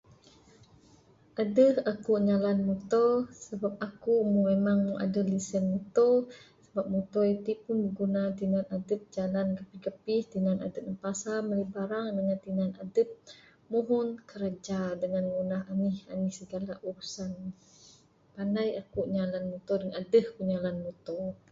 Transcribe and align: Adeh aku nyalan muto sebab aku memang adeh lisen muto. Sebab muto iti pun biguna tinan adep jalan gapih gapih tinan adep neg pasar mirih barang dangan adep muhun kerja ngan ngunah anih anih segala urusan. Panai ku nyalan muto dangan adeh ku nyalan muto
Adeh 1.41 1.75
aku 1.91 2.11
nyalan 2.27 2.59
muto 2.69 3.05
sebab 3.45 3.73
aku 3.87 4.15
memang 4.49 4.79
adeh 5.03 5.25
lisen 5.31 5.63
muto. 5.73 6.09
Sebab 6.65 6.85
muto 6.95 7.19
iti 7.35 7.53
pun 7.63 7.75
biguna 7.85 8.21
tinan 8.39 8.65
adep 8.77 9.01
jalan 9.15 9.47
gapih 9.57 9.79
gapih 9.85 10.21
tinan 10.31 10.57
adep 10.65 10.83
neg 10.85 10.99
pasar 11.05 11.37
mirih 11.47 11.69
barang 11.75 12.05
dangan 12.47 12.69
adep 12.87 13.09
muhun 13.71 14.07
kerja 14.31 14.81
ngan 15.11 15.25
ngunah 15.31 15.61
anih 15.71 15.97
anih 16.13 16.33
segala 16.39 16.73
urusan. 16.89 17.31
Panai 18.33 18.69
ku 18.91 18.99
nyalan 19.15 19.43
muto 19.51 19.73
dangan 19.81 19.97
adeh 20.01 20.25
ku 20.35 20.41
nyalan 20.51 20.75
muto 20.85 21.17